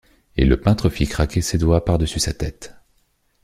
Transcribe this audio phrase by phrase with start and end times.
[0.35, 2.73] Et le peintre fit craquer ses doigts par-dessus sa tête.